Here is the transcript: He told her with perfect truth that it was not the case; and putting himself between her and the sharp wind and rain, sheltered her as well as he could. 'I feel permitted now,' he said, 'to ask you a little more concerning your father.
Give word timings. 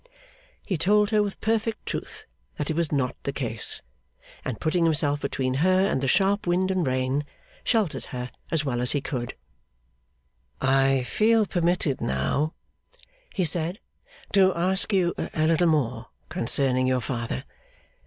He 0.65 0.79
told 0.79 1.11
her 1.11 1.21
with 1.21 1.39
perfect 1.41 1.85
truth 1.85 2.25
that 2.57 2.71
it 2.71 2.75
was 2.75 2.91
not 2.91 3.15
the 3.21 3.31
case; 3.31 3.83
and 4.43 4.59
putting 4.59 4.83
himself 4.85 5.21
between 5.21 5.53
her 5.61 5.85
and 5.85 6.01
the 6.01 6.07
sharp 6.07 6.47
wind 6.47 6.71
and 6.71 6.87
rain, 6.87 7.23
sheltered 7.63 8.05
her 8.05 8.31
as 8.51 8.65
well 8.65 8.81
as 8.81 8.93
he 8.93 8.99
could. 9.01 9.35
'I 10.59 11.03
feel 11.03 11.45
permitted 11.45 12.01
now,' 12.01 12.55
he 13.31 13.45
said, 13.45 13.79
'to 14.33 14.55
ask 14.55 14.91
you 14.91 15.13
a 15.35 15.45
little 15.45 15.67
more 15.67 16.07
concerning 16.29 16.87
your 16.87 17.01
father. 17.01 17.43